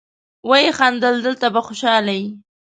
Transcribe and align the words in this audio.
ويې 0.49 0.71
خندل: 0.77 1.15
دلته 1.25 1.47
به 1.53 1.61
خوشاله 1.67 2.13
يې. 2.19 2.27